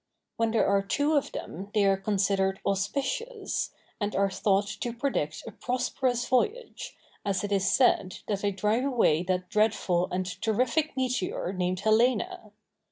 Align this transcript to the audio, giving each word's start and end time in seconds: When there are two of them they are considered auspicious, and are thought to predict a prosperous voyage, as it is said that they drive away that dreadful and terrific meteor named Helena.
When 0.35 0.49
there 0.49 0.65
are 0.65 0.81
two 0.81 1.13
of 1.13 1.31
them 1.31 1.69
they 1.75 1.85
are 1.85 1.95
considered 1.95 2.59
auspicious, 2.65 3.69
and 3.99 4.15
are 4.15 4.31
thought 4.31 4.65
to 4.79 4.93
predict 4.93 5.43
a 5.45 5.51
prosperous 5.51 6.27
voyage, 6.27 6.95
as 7.23 7.43
it 7.43 7.51
is 7.51 7.69
said 7.69 8.17
that 8.25 8.39
they 8.41 8.49
drive 8.51 8.83
away 8.83 9.21
that 9.21 9.47
dreadful 9.49 10.07
and 10.11 10.25
terrific 10.41 10.97
meteor 10.97 11.53
named 11.53 11.81
Helena. 11.81 12.51